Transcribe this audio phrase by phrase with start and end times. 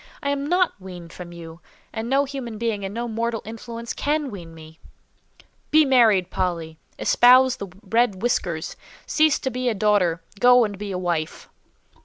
[0.23, 1.61] I am not weaned from you,
[1.93, 4.79] and no human being and no mortal influence can wean me."
[5.69, 6.79] "Be married, Polly!
[6.97, 8.75] Espouse the red whiskers.
[9.05, 11.49] Cease to be a daughter; go and be a wife!"